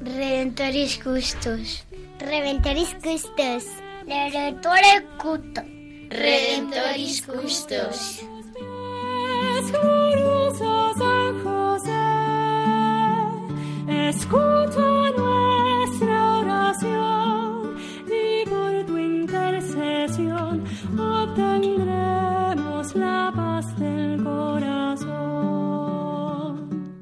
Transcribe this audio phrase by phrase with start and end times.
[0.00, 1.84] Redentoris Custos.
[2.20, 3.64] Redentoris Custos.
[4.06, 5.62] Redentore Cuto.
[6.10, 8.22] Redentoris Custos.
[9.72, 11.92] Glorioso San José,
[14.08, 14.91] escucha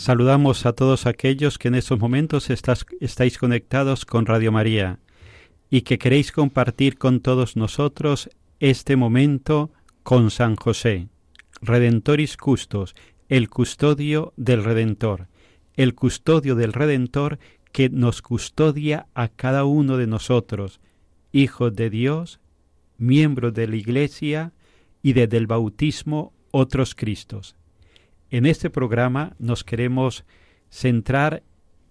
[0.00, 4.98] Saludamos a todos aquellos que en estos momentos estáis conectados con Radio María
[5.68, 9.70] y que queréis compartir con todos nosotros este momento
[10.02, 11.08] con San José,
[11.60, 12.94] Redentoris Custos,
[13.28, 15.28] el custodio del Redentor,
[15.76, 17.38] el custodio del Redentor
[17.70, 20.80] que nos custodia a cada uno de nosotros,
[21.30, 22.40] hijos de Dios,
[22.96, 24.54] miembros de la Iglesia
[25.02, 27.59] y desde el bautismo otros Cristos.
[28.30, 30.24] En este programa nos queremos
[30.68, 31.42] centrar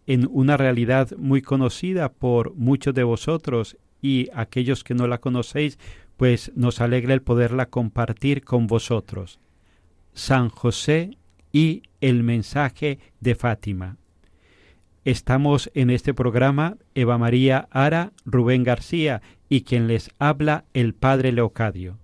[0.08, 5.78] en una realidad muy conocida por muchos de vosotros y aquellos que no la conocéis,
[6.16, 9.40] pues nos alegra el poderla compartir con vosotros.
[10.14, 11.18] San José
[11.52, 13.98] y el mensaje de Fátima.
[15.04, 21.32] Estamos en este programa Eva María Ara, Rubén García y quien les habla el Padre
[21.34, 21.98] Leocadio.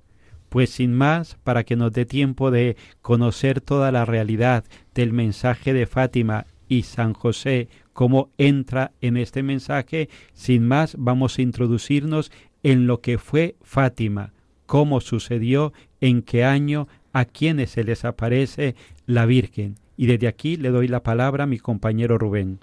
[0.56, 5.74] Pues sin más, para que nos dé tiempo de conocer toda la realidad del mensaje
[5.74, 12.32] de Fátima y San José, cómo entra en este mensaje, sin más vamos a introducirnos
[12.64, 14.32] en lo que fue Fátima,
[14.66, 18.76] cómo sucedió, en qué año, a quienes se les aparece
[19.08, 19.76] la Virgen.
[19.98, 22.60] Y desde aquí le doy la palabra a mi compañero Rubén.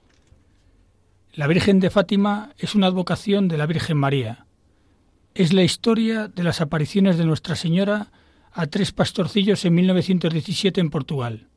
[1.35, 4.47] La Virgen de Fátima es una advocación de la Virgen María.
[5.35, 8.13] Es la historia de las apariciones de Nuestra Señora
[8.53, 11.49] a tres pastorcillos en 1917 en Portugal.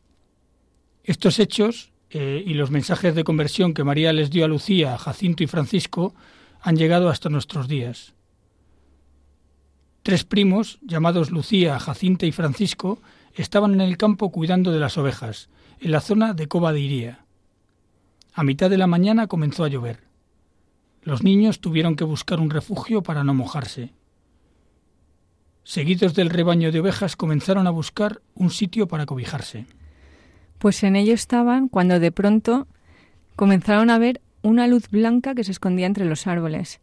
[1.03, 5.43] Estos hechos eh, y los mensajes de conversión que María les dio a Lucía, Jacinto
[5.43, 6.15] y Francisco
[6.61, 8.13] han llegado hasta nuestros días.
[10.03, 13.01] Tres primos, llamados Lucía, Jacinta y Francisco,
[13.33, 15.49] estaban en el campo cuidando de las ovejas,
[15.81, 17.25] en la zona de Cova de Iría.
[18.33, 20.04] A mitad de la mañana comenzó a llover.
[21.05, 23.91] Los niños tuvieron que buscar un refugio para no mojarse.
[25.63, 29.67] Seguidos del rebaño de ovejas comenzaron a buscar un sitio para cobijarse.
[30.57, 32.67] Pues en ello estaban cuando de pronto
[33.35, 36.81] comenzaron a ver una luz blanca que se escondía entre los árboles.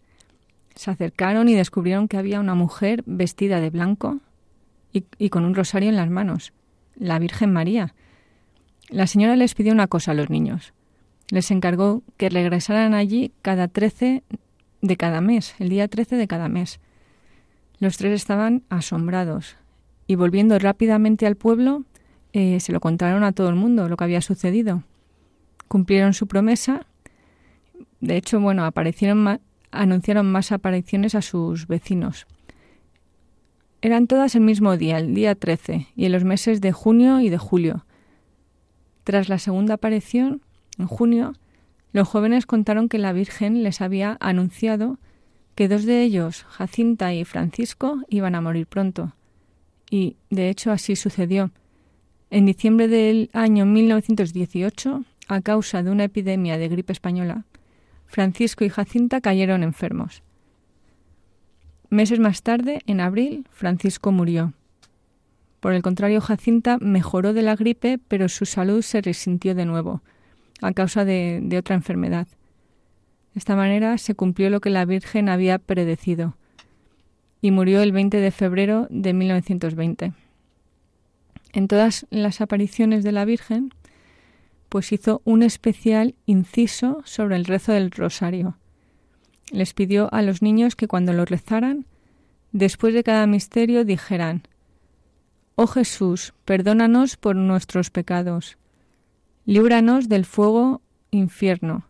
[0.77, 4.21] Se acercaron y descubrieron que había una mujer vestida de blanco
[4.93, 6.53] y, con un rosario en las manos,
[6.95, 7.95] la Virgen María.
[8.89, 10.75] La señora les pidió una cosa a los niños.
[11.33, 14.23] Les encargó que regresaran allí cada 13
[14.83, 16.79] de cada mes, el día 13 de cada mes.
[17.79, 19.57] Los tres estaban asombrados
[20.07, 21.85] y volviendo rápidamente al pueblo
[22.35, 24.83] eh, se lo contaron a todo el mundo lo que había sucedido.
[25.69, 26.85] Cumplieron su promesa.
[28.03, 29.41] De hecho, bueno, aparecieron
[29.71, 32.27] anunciaron más apariciones a sus vecinos.
[33.81, 37.31] Eran todas el mismo día, el día 13, y en los meses de junio y
[37.31, 37.87] de julio.
[39.05, 40.43] Tras la segunda aparición,
[40.83, 41.33] en junio,
[41.93, 44.99] los jóvenes contaron que la Virgen les había anunciado
[45.55, 49.15] que dos de ellos, Jacinta y Francisco, iban a morir pronto.
[49.91, 51.51] Y, de hecho, así sucedió.
[52.31, 57.45] En diciembre del año 1918, a causa de una epidemia de gripe española,
[58.07, 60.23] Francisco y Jacinta cayeron enfermos.
[61.91, 64.55] Meses más tarde, en abril, Francisco murió.
[65.61, 70.03] Por el contrario, Jacinta mejoró de la gripe, pero su salud se resintió de nuevo,
[70.61, 72.27] a causa de, otra enfermedad.
[73.35, 76.37] De esta manera se cumplió lo que la Virgen había predecido
[77.41, 80.13] y murió el 20 de febrero de 1920.
[81.53, 83.73] En todas las apariciones de la Virgen,
[84.69, 88.57] pues hizo un especial inciso sobre el rezo del rosario.
[89.51, 91.85] Les pidió a los niños que cuando lo rezaran,
[92.53, 94.45] después de cada misterio dijeran,
[95.57, 98.57] Oh Jesús, perdónanos por nuestros pecados,
[99.47, 100.81] líbranos del fuego
[101.11, 101.85] infierno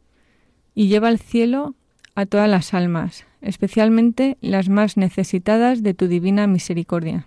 [0.75, 1.75] y lleva al cielo
[2.15, 7.27] a todas las almas, especialmente las más necesitadas de tu divina misericordia.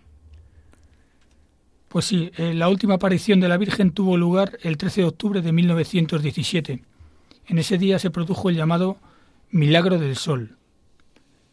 [1.90, 5.42] Pues sí, eh, la última aparición de la Virgen tuvo lugar el 13 de octubre
[5.42, 6.84] de 1917.
[7.48, 8.98] En ese día se produjo el llamado
[9.50, 10.58] Milagro del Sol.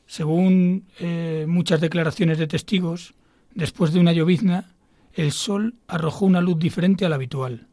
[0.06, 3.14] Según eh, muchas declaraciones de testigos,
[3.54, 4.72] después de una llovizna,
[5.14, 7.69] el sol arrojó una luz diferente a la habitual.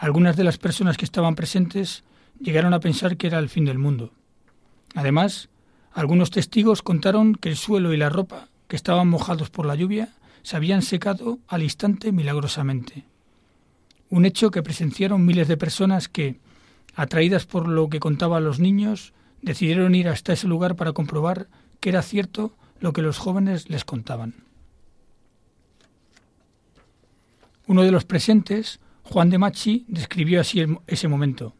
[0.00, 2.04] Algunas de las personas que estaban presentes
[2.40, 4.14] llegaron a pensar que era el fin del mundo.
[4.94, 5.50] Además,
[5.92, 10.08] algunos testigos contaron que el suelo y la ropa, que estaban mojados por la lluvia,
[10.42, 13.04] se habían secado al instante milagrosamente.
[14.08, 16.40] Un hecho que presenciaron miles de personas que,
[16.94, 19.12] atraídas por lo que contaban los niños,
[19.42, 21.46] decidieron ir hasta ese lugar para comprobar
[21.78, 24.32] que era cierto lo que los jóvenes les contaban.
[27.66, 31.52] Uno de los presentes, Juan de Machi, describió así ese momento.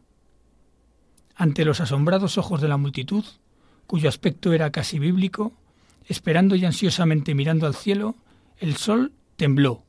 [1.35, 3.25] Ante los asombrados ojos de la multitud,
[3.87, 5.51] cuyo aspecto era casi bíblico,
[6.05, 8.15] esperando y ansiosamente mirando al cielo,
[8.59, 9.83] el sol tembló,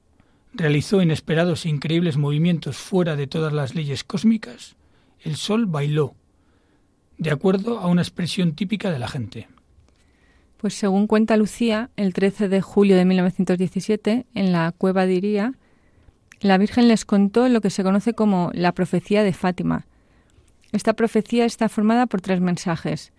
[0.52, 4.74] realizó inesperados e increíbles movimientos fuera de todas las leyes cósmicas,
[5.20, 6.16] el sol bailó,
[7.16, 9.46] de acuerdo a una expresión típica de la gente.
[10.56, 15.14] Pues según cuenta Lucía, el 13 de julio de 1917, en la cueva de
[16.42, 19.86] la Virgen les contó lo que se conoce como la profecía de Fátima.
[20.72, 23.12] Esta profecía está formada por tres mensajes.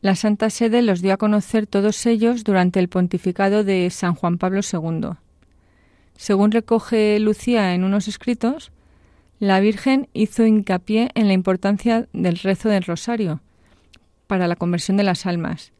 [0.00, 4.38] La Santa Sede los dio a conocer todos ellos durante el pontificado de San Juan
[4.38, 5.10] Pablo II.
[6.16, 8.72] Según recoge Lucía en unos escritos,
[9.38, 13.42] la Virgen hizo hincapié en la importancia del rezo del rosario
[14.26, 15.73] para la conversión de las almas.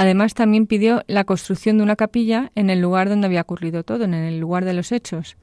[0.00, 4.04] Además, también pidió la construcción de una capilla en el lugar donde había ocurrido todo,
[4.04, 5.36] en el lugar de los hechos.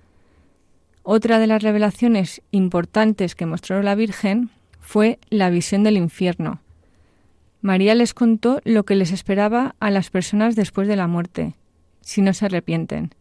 [1.03, 4.49] Otra de las revelaciones importantes que mostró la Virgen
[4.79, 6.61] fue la visión del infierno,
[7.61, 11.55] María les contó lo que les esperaba a las personas después de la muerte,
[12.01, 13.13] si no se arrepienten.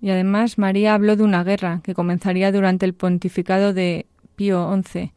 [0.00, 4.06] Y además María habló de una guerra que comenzaría durante el pontificado de
[4.36, 5.12] Pío XI.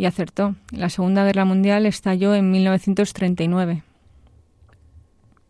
[0.00, 0.54] Y acertó.
[0.70, 3.82] La Segunda Guerra Mundial estalló en 1939.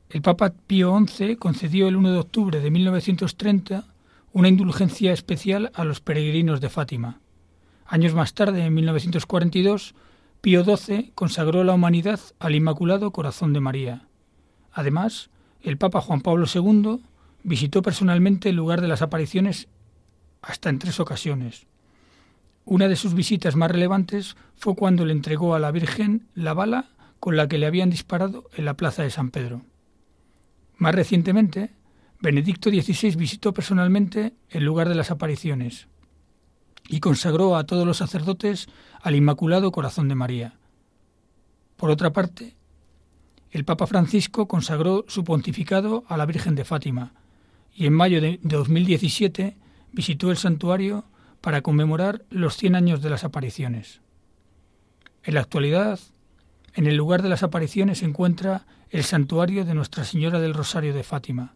[0.08, 3.84] El Papa Pío XI concedió el 1 de octubre de 1930
[4.32, 7.20] una indulgencia especial a los peregrinos de Fátima.
[7.86, 9.94] Años más tarde, en 1942,
[10.40, 14.08] Pío XII consagró la humanidad al Inmaculado Corazón de María.
[14.72, 15.30] Además,
[15.62, 16.98] el Papa Juan Pablo II
[17.44, 19.68] visitó personalmente el lugar de las apariciones
[20.42, 21.68] hasta en tres ocasiones.
[22.64, 26.90] Una de sus visitas más relevantes fue cuando le entregó a la Virgen la bala
[27.18, 29.62] con la que le habían disparado en la plaza de San Pedro.
[30.76, 31.72] Más recientemente,
[32.20, 35.88] Benedicto XVI visitó personalmente el lugar de las apariciones
[36.88, 38.68] y consagró a todos los sacerdotes
[39.02, 40.54] al Inmaculado Corazón de María.
[41.76, 42.56] Por otra parte,
[43.50, 47.12] el Papa Francisco consagró su pontificado a la Virgen de Fátima
[47.74, 49.56] y en mayo de 2017
[49.92, 51.04] visitó el santuario
[51.40, 54.00] para conmemorar los 100 años de las apariciones.
[55.22, 55.98] En la actualidad,
[56.74, 60.94] en el lugar de las apariciones se encuentra el santuario de Nuestra Señora del Rosario
[60.94, 61.54] de Fátima,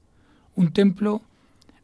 [0.54, 1.22] un templo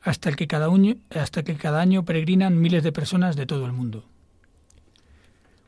[0.02, 3.66] hasta el que cada año, hasta que cada año peregrinan miles de personas de todo
[3.66, 4.04] el mundo.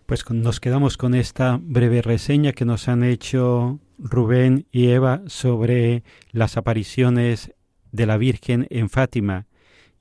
[0.06, 6.02] Pues nos quedamos con esta breve reseña que nos han hecho Rubén y Eva sobre
[6.32, 7.52] las apariciones
[7.92, 9.46] de la Virgen en Fátima.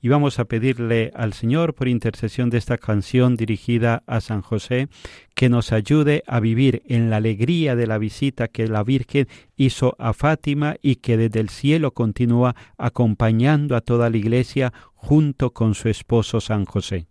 [0.04, 4.88] Y vamos a pedirle al Señor, por intercesión de esta canción dirigida a San José,
[5.36, 9.94] que nos ayude a vivir en la alegría de la visita que la Virgen hizo
[10.00, 15.76] a Fátima y que desde el cielo continúa acompañando a toda la Iglesia junto con
[15.76, 17.06] su esposo San José.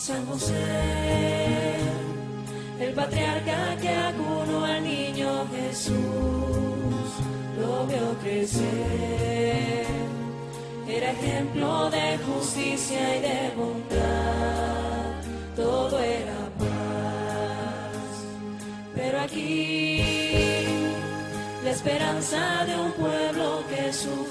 [0.00, 0.54] San José,
[2.80, 5.94] el patriarca que acunó al niño Jesús,
[7.60, 9.84] lo veo crecer.
[10.88, 15.20] Era ejemplo de justicia y de bondad.
[15.54, 18.24] Todo era paz.
[18.94, 20.02] Pero aquí
[21.62, 24.29] la esperanza de un pueblo que sufre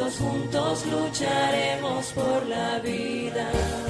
[0.00, 3.89] Todos juntos lucharemos por la vida.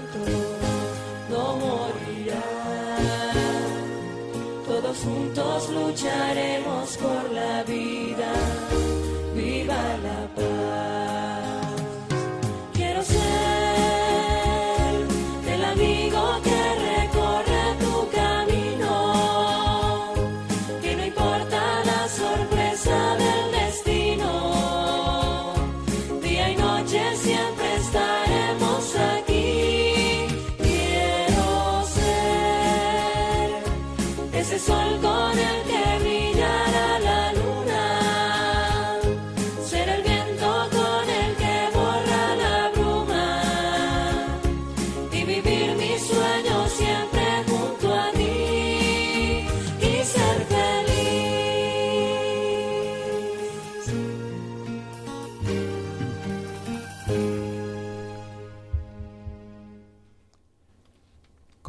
[4.99, 7.70] juntos lucharemos por la vida.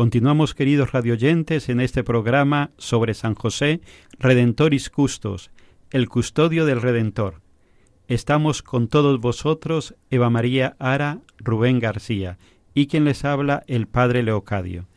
[0.02, 3.80] Continuamos, queridos radioyentes, en este programa sobre San José,
[4.18, 5.52] Redentoris Custos,
[5.92, 7.40] el custodio del Redentor.
[8.09, 12.37] Estamos con todos vosotros, Eva María Ara, Rubén García,
[12.75, 14.88] y quien les habla, el Padre Leocadio.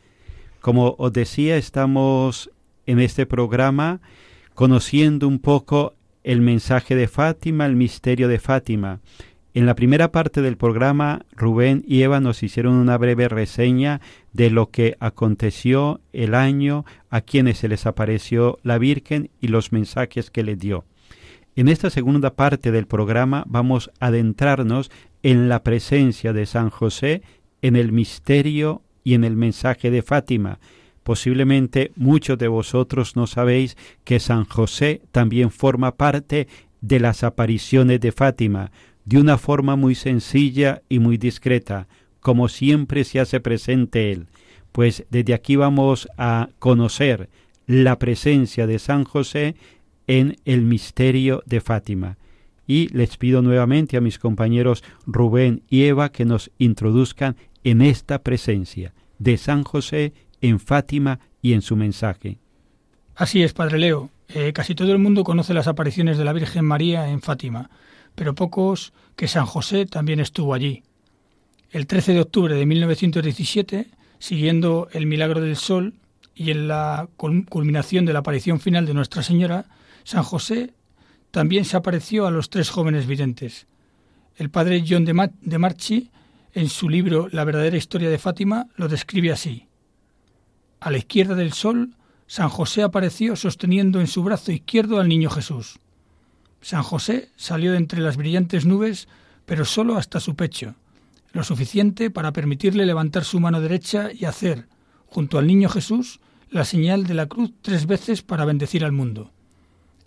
[0.60, 2.50] Como os decía, estamos
[2.84, 4.00] en este programa
[4.54, 5.94] conociendo un poco
[6.24, 8.98] el mensaje de Fátima, el misterio de Fátima,
[9.56, 14.02] en la primera parte del programa, Rubén y Eva nos hicieron una breve reseña
[14.34, 19.72] de lo que aconteció el año a quienes se les apareció la Virgen y los
[19.72, 20.84] mensajes que le dio.
[21.54, 24.90] En esta segunda parte del programa vamos a adentrarnos
[25.22, 27.22] en la presencia de San José,
[27.62, 30.58] en el misterio y en el mensaje de Fátima.
[31.02, 36.46] Posiblemente muchos de vosotros no sabéis que San José también forma parte
[36.82, 38.70] de las apariciones de Fátima
[39.06, 41.88] de una forma muy sencilla y muy discreta,
[42.20, 44.26] como siempre se hace presente Él.
[44.72, 47.30] Pues desde aquí vamos a conocer
[47.66, 49.54] la presencia de San José
[50.06, 52.18] en el misterio de Fátima.
[52.66, 58.22] Y les pido nuevamente a mis compañeros Rubén y Eva que nos introduzcan en esta
[58.22, 62.38] presencia de San José en Fátima y en su mensaje.
[63.14, 64.10] Así es, Padre Leo.
[64.28, 67.70] Eh, casi todo el mundo conoce las apariciones de la Virgen María en Fátima
[68.16, 70.82] pero pocos que San José también estuvo allí.
[71.70, 73.86] El 13 de octubre de 1917,
[74.18, 75.94] siguiendo el milagro del sol
[76.34, 79.66] y en la culminación de la aparición final de Nuestra Señora,
[80.02, 80.74] San José
[81.30, 83.66] también se apareció a los tres jóvenes videntes.
[84.36, 86.10] El padre John de Marchi,
[86.52, 89.66] en su libro La verdadera historia de Fátima, lo describe así.
[90.80, 91.94] A la izquierda del sol,
[92.26, 95.78] San José apareció sosteniendo en su brazo izquierdo al niño Jesús.
[96.66, 99.06] San José salió de entre las brillantes nubes,
[99.44, 100.74] pero solo hasta su pecho,
[101.32, 104.66] lo suficiente para permitirle levantar su mano derecha y hacer,
[105.06, 106.18] junto al niño Jesús,
[106.50, 109.30] la señal de la cruz tres veces para bendecir al mundo.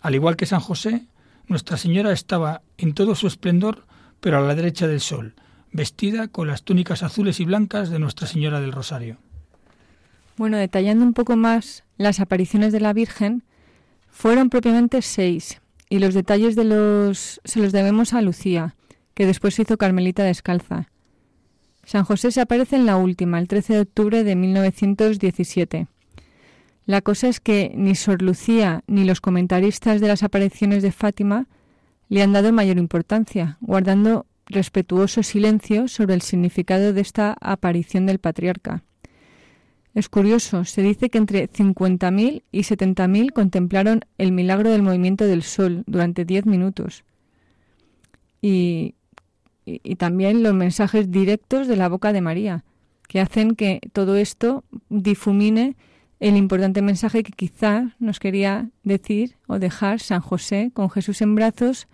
[0.02, 1.06] Al igual que San José,
[1.46, 3.86] Nuestra Señora estaba en todo su esplendor,
[4.20, 5.36] pero a la derecha del sol,
[5.72, 9.16] vestida con las túnicas azules y blancas de Nuestra Señora del Rosario.
[10.36, 13.44] Bueno, detallando un poco más las apariciones de la Virgen,
[14.10, 15.59] fueron propiamente seis,
[15.90, 18.76] y los detalles de los se los debemos a Lucía,
[19.12, 20.88] que después se hizo Carmelita descalza.
[21.84, 25.88] San José se aparece en la última, el 13 de octubre de 1917.
[26.86, 31.48] La cosa es que ni Sor Lucía ni los comentaristas de las apariciones de Fátima
[32.08, 38.18] le han dado mayor importancia, guardando respetuoso silencio sobre el significado de esta aparición del
[38.18, 38.84] patriarca.
[39.94, 45.42] Es curioso, se dice que entre 50.000 y 70.000 contemplaron el milagro del movimiento del
[45.42, 47.04] sol durante 10 minutos.
[48.40, 48.94] Y,
[49.64, 52.64] y, también los mensajes directos de la boca de María,
[53.08, 55.76] que hacen que todo esto difumine
[56.20, 61.34] el importante mensaje que quizá nos quería decir o dejar San José con Jesús en
[61.34, 61.88] brazos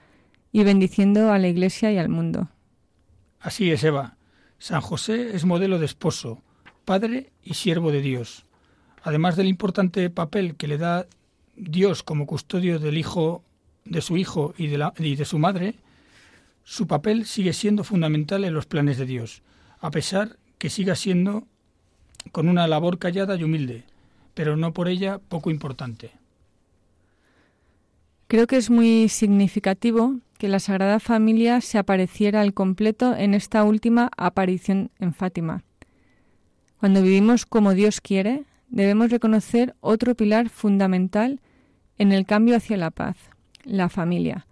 [0.52, 2.50] y bendiciendo a la Iglesia y al mundo.
[3.40, 4.16] Así es, Eva.
[4.58, 6.42] San José es modelo de esposo,
[6.86, 8.46] padre y siervo de Dios.
[9.02, 11.06] Además del importante papel que le da
[11.56, 13.42] Dios como custodio del hijo
[13.84, 15.74] de su hijo y de, la, y de su madre,
[16.64, 19.42] su papel sigue siendo fundamental en los planes de Dios,
[19.80, 21.46] a pesar que siga siendo
[22.32, 23.84] con una labor callada y humilde,
[24.34, 26.12] pero no por ella poco importante.
[28.28, 33.62] Creo que es muy significativo que la Sagrada Familia se apareciera al completo en esta
[33.62, 35.62] última aparición en Fátima.
[36.78, 41.40] Cuando vivimos como Dios quiere, debemos reconocer otro pilar fundamental
[41.98, 43.16] en el cambio hacia la paz,
[43.64, 44.46] la familia.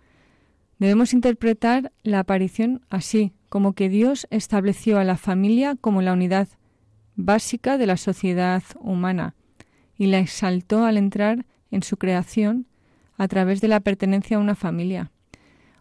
[0.78, 6.48] Debemos interpretar la aparición así, como que Dios estableció a la familia como la unidad
[7.14, 9.34] básica de la sociedad humana,
[9.96, 12.66] y la exaltó al entrar en su creación
[13.16, 15.12] a través de la pertenencia a una familia.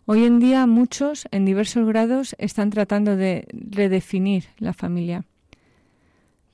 [0.05, 5.25] Hoy en día muchos, en diversos grados, están tratando de redefinir la familia.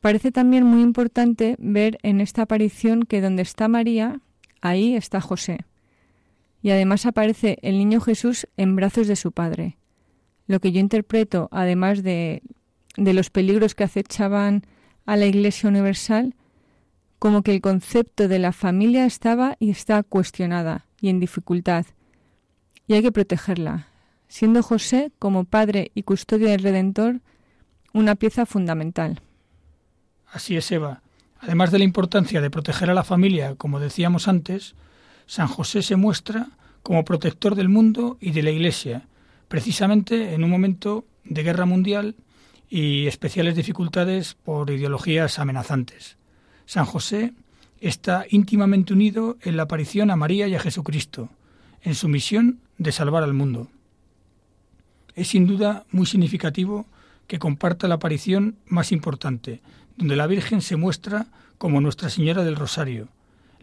[0.02, 4.22] Parece también muy importante ver en esta aparición que donde está María,
[4.62, 5.66] ahí está José.
[6.62, 9.78] Y además aparece el niño Jesús en brazos de su padre.
[10.48, 12.42] Lo que yo interpreto, además de,
[12.98, 14.64] de los peligros que acechaban
[15.06, 16.36] a la Iglesia Universal,
[17.18, 21.86] como que el concepto de la familia estaba y está cuestionada y en dificultad,
[22.88, 23.88] y hay que protegerla,
[24.28, 27.22] siendo José, como padre y custodio del Redentor,
[27.94, 29.22] una pieza fundamental.
[30.32, 31.02] Así es, Eva.
[31.40, 34.76] Además de la importancia de proteger a la familia, como decíamos antes,
[35.26, 36.50] San José se muestra
[36.84, 39.08] como protector del mundo y de la Iglesia,
[39.48, 42.16] precisamente en un momento de guerra mundial
[42.70, 46.18] y especiales dificultades por ideologías amenazantes.
[46.66, 47.34] San José
[47.80, 51.30] está íntimamente unido en la aparición a María y a Jesucristo,
[51.82, 53.70] en su misión de salvar al mundo.
[55.16, 56.86] Es sin duda muy significativo
[57.28, 59.62] que comparta la aparición más importante,
[60.00, 63.10] donde la Virgen se muestra como Nuestra Señora del Rosario.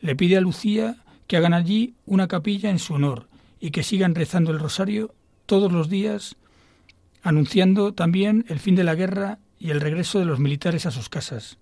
[0.01, 0.97] Le pide a Lucía
[1.27, 3.27] que hagan allí una capilla en su honor
[3.59, 5.15] y que sigan rezando el Rosario
[5.47, 6.37] todos los días,
[7.23, 11.09] anunciando también el fin de la guerra y el regreso de los militares a sus
[11.09, 11.57] casas.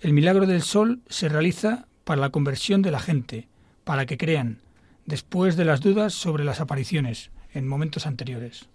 [0.00, 3.48] El milagro del sol se realiza para la conversión de la gente,
[3.84, 4.58] para que crean,
[5.06, 8.68] después de las dudas sobre las apariciones en momentos anteriores.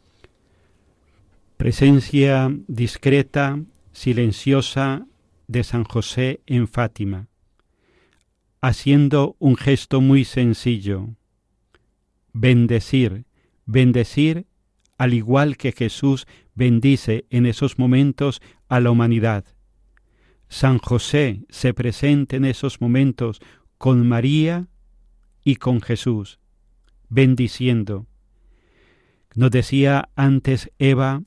[1.57, 3.59] Presencia discreta,
[3.93, 5.05] silenciosa
[5.51, 7.27] de San José en Fátima,
[8.61, 11.09] haciendo un gesto muy sencillo,
[12.33, 13.25] bendecir,
[13.65, 14.45] bendecir
[14.97, 19.45] al igual que Jesús bendice en esos momentos a la humanidad
[20.51, 23.39] San José se presente en esos momentos
[23.77, 24.67] con María
[25.45, 26.39] y con Jesús,
[27.07, 28.05] bendiciendo.
[29.33, 31.23] Nos decía antes Eva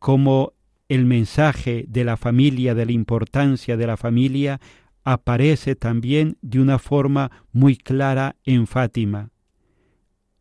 [0.00, 0.53] cómo
[0.88, 4.60] el mensaje de la familia, de la importancia de la familia,
[5.02, 9.30] aparece también de una forma muy clara en Fátima.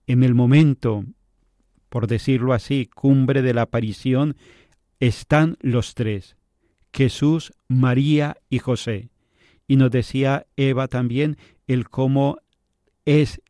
[0.07, 1.05] En el momento,
[1.89, 4.35] por decirlo así, cumbre de la aparición,
[4.99, 6.37] están los tres,
[6.93, 9.09] Jesús, María y José.
[9.67, 12.37] Y nos decía Eva también el cómo
[13.05, 13.41] es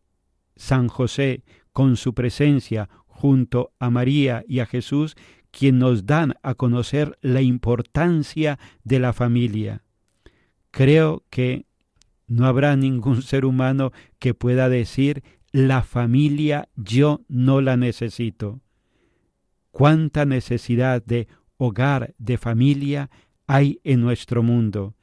[0.56, 5.16] San José con su presencia junto a María y a Jesús
[5.58, 9.84] quien nos dan a conocer la importancia de la familia.
[10.72, 11.68] Creo que
[12.28, 18.62] no habrá ningún ser humano que pueda decir la familia yo no la necesito.
[19.72, 23.12] Cuánta necesidad de hogar, de familia
[23.46, 24.96] hay en nuestro mundo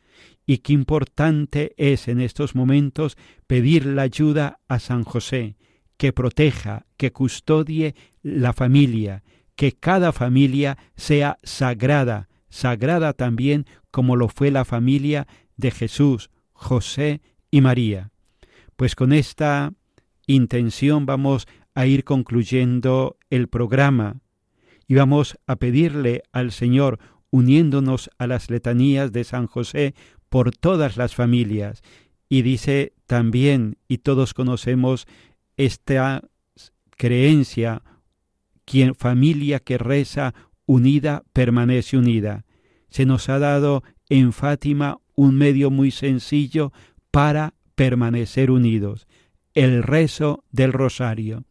[0.47, 5.57] y qué importante es en estos momentos pedir la ayuda a San José,
[5.97, 9.23] que proteja, que custodie la familia,
[9.61, 15.27] que cada familia sea sagrada, sagrada también como lo fue la familia
[15.59, 17.21] de Jesús, José
[17.51, 18.11] y María.
[18.77, 19.75] Pues con esta
[20.27, 24.23] intención vamos a ir concluyendo el programa
[24.89, 29.95] y vamos a pedirle al Señor, uniéndonos a las letanías de San José
[30.31, 31.83] por todas las familias.
[32.31, 35.07] Y dice también, y todos conocemos
[35.59, 36.23] esta
[36.97, 37.83] creencia,
[38.71, 40.33] quien familia que reza
[40.65, 42.45] unida permanece unida.
[42.89, 46.73] Se nos ha dado en Fátima un medio muy sencillo
[47.11, 49.09] para permanecer unidos,
[49.55, 51.47] el rezo del rosario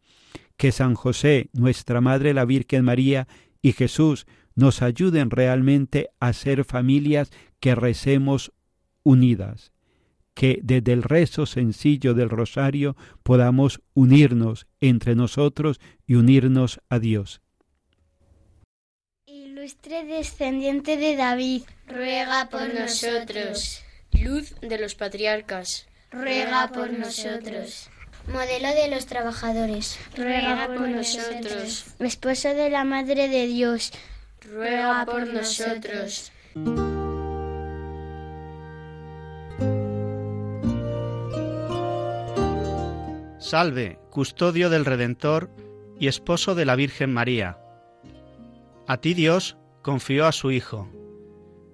[0.56, 3.28] que San José, nuestra Madre la Virgen María
[3.60, 7.30] y Jesús nos ayuden realmente a ser familias
[7.60, 8.50] que recemos
[9.02, 9.72] unidas,
[10.40, 17.42] que desde el rezo sencillo del rosario podamos unirnos entre nosotros y unirnos a Dios.
[19.26, 23.82] Ilustre descendiente de David, ruega por nosotros.
[24.12, 27.90] Luz de los patriarcas, ruega por nosotros
[28.26, 31.84] modelo de los trabajadores, ruega por nosotros.
[31.98, 33.92] Esposo de la Madre de Dios,
[34.42, 36.30] ruega por nosotros.
[43.50, 45.50] Salve, custodio del Redentor
[45.98, 47.58] y esposo de la Virgen María.
[48.86, 50.88] A ti Dios confió a su Hijo.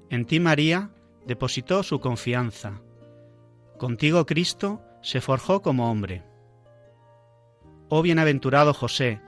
[0.09, 0.89] En ti María
[1.27, 2.81] depositó su confianza.
[3.77, 6.25] Contigo Cristo se forjó como hombre.
[7.91, 9.21] Oh bienaventurado José,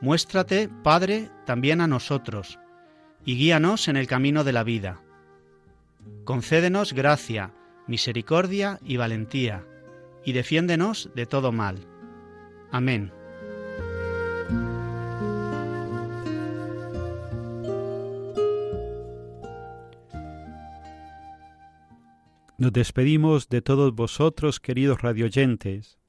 [0.00, 2.58] muéstrate, Padre, también a nosotros,
[3.24, 5.02] y guíanos en el camino de la vida.
[6.24, 7.54] Concédenos gracia,
[7.86, 9.64] misericordia y valentía,
[10.24, 11.78] y defiéndenos de todo mal.
[12.70, 13.12] Amén.
[22.58, 26.00] Nos despedimos de todos vosotros, queridos radioyentes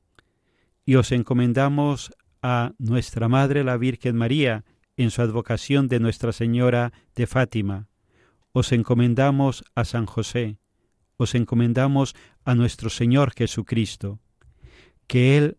[0.86, 4.66] y os encomendamos a nuestra Madre la Virgen María
[4.98, 7.88] en su advocación de Nuestra Señora de Fátima.
[8.52, 10.58] Os encomendamos a San José,
[11.16, 12.16] os encomendamos
[12.46, 14.20] a nuestro Señor Jesucristo,
[15.08, 15.58] que Él,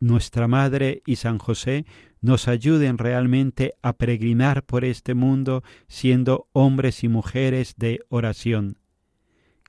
[0.00, 1.86] nuestra Madre y San José
[2.20, 8.78] nos ayuden realmente a peregrinar por este mundo siendo hombres y mujeres de oración.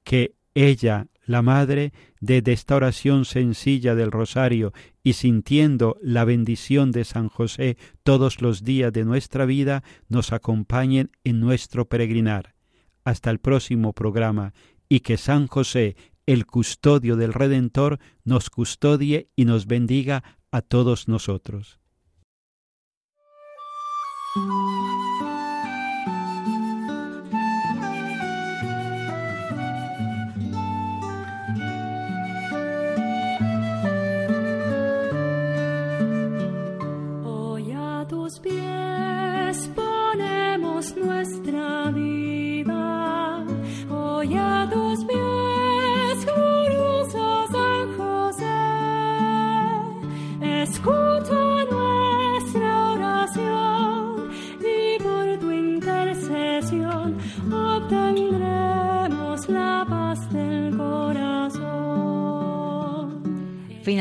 [0.05, 4.71] Que ella, la Madre, desde esta oración sencilla del rosario
[5.03, 11.11] y sintiendo la bendición de San José todos los días de nuestra vida, nos acompañen
[11.25, 12.55] en nuestro peregrinar.
[13.03, 14.53] Hasta el próximo programa
[14.87, 21.07] y que San José, el custodio del Redentor, nos custodie y nos bendiga a todos
[21.07, 21.79] nosotros.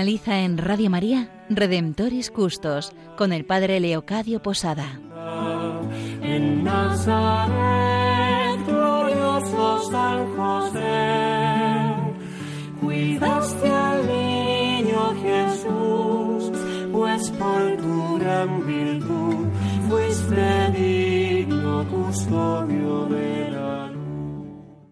[0.05, 5.01] Finaliza en Radio María Redemptoris Custos con el Padre Leocadio Posada.